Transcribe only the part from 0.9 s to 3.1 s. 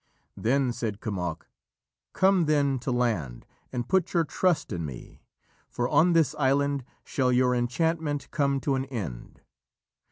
Kemoc, "Come then to